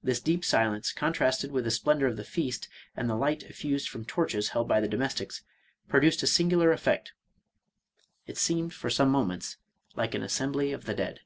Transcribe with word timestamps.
This 0.00 0.20
deep 0.20 0.44
silence, 0.44 0.92
contrasted 0.92 1.50
with 1.50 1.64
the 1.64 1.72
splendor 1.72 2.06
of 2.06 2.16
the 2.16 2.22
feast, 2.22 2.68
and 2.96 3.10
the 3.10 3.16
light 3.16 3.42
effused 3.42 3.88
from 3.88 4.04
torches 4.04 4.50
held 4.50 4.68
by 4.68 4.78
the 4.80 4.86
domestics, 4.86 5.42
produced 5.88 6.22
a 6.22 6.28
singular 6.28 6.70
effect,— 6.70 7.14
it 8.28 8.38
seemed 8.38 8.72
for 8.72 8.90
some 8.90 9.08
moments 9.10 9.56
like 9.96 10.14
an 10.14 10.22
as 10.22 10.32
sembly 10.32 10.72
of 10.72 10.84
the 10.84 10.94
dead. 10.94 11.18